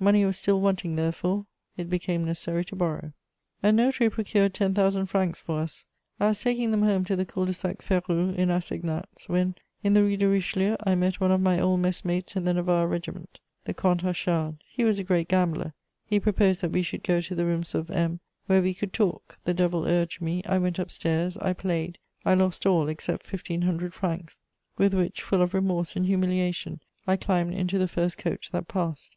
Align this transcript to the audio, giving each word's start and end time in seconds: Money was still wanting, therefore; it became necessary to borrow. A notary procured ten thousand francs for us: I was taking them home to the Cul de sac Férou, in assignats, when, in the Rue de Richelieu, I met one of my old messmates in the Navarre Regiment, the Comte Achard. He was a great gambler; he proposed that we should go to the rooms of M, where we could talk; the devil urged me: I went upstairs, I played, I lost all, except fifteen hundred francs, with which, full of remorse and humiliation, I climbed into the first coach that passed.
Money 0.00 0.24
was 0.24 0.36
still 0.36 0.60
wanting, 0.60 0.96
therefore; 0.96 1.46
it 1.76 1.88
became 1.88 2.24
necessary 2.24 2.64
to 2.64 2.74
borrow. 2.74 3.12
A 3.62 3.70
notary 3.70 4.10
procured 4.10 4.52
ten 4.52 4.74
thousand 4.74 5.06
francs 5.06 5.38
for 5.38 5.60
us: 5.60 5.84
I 6.18 6.26
was 6.30 6.40
taking 6.40 6.72
them 6.72 6.82
home 6.82 7.04
to 7.04 7.14
the 7.14 7.24
Cul 7.24 7.44
de 7.46 7.52
sac 7.52 7.78
Férou, 7.78 8.34
in 8.34 8.50
assignats, 8.50 9.28
when, 9.28 9.54
in 9.84 9.92
the 9.94 10.02
Rue 10.02 10.16
de 10.16 10.26
Richelieu, 10.26 10.74
I 10.82 10.96
met 10.96 11.20
one 11.20 11.30
of 11.30 11.40
my 11.40 11.60
old 11.60 11.78
messmates 11.78 12.34
in 12.34 12.44
the 12.44 12.54
Navarre 12.54 12.88
Regiment, 12.88 13.38
the 13.66 13.72
Comte 13.72 14.02
Achard. 14.02 14.56
He 14.66 14.82
was 14.82 14.98
a 14.98 15.04
great 15.04 15.28
gambler; 15.28 15.74
he 16.04 16.18
proposed 16.18 16.60
that 16.62 16.72
we 16.72 16.82
should 16.82 17.04
go 17.04 17.20
to 17.20 17.34
the 17.36 17.46
rooms 17.46 17.72
of 17.72 17.88
M, 17.88 18.18
where 18.46 18.62
we 18.62 18.74
could 18.74 18.92
talk; 18.92 19.38
the 19.44 19.54
devil 19.54 19.84
urged 19.86 20.20
me: 20.20 20.42
I 20.44 20.58
went 20.58 20.80
upstairs, 20.80 21.36
I 21.36 21.52
played, 21.52 21.98
I 22.24 22.34
lost 22.34 22.66
all, 22.66 22.88
except 22.88 23.24
fifteen 23.26 23.62
hundred 23.62 23.94
francs, 23.94 24.40
with 24.76 24.92
which, 24.92 25.22
full 25.22 25.40
of 25.40 25.54
remorse 25.54 25.94
and 25.94 26.04
humiliation, 26.06 26.80
I 27.06 27.14
climbed 27.16 27.54
into 27.54 27.78
the 27.78 27.86
first 27.86 28.18
coach 28.18 28.50
that 28.50 28.66
passed. 28.66 29.16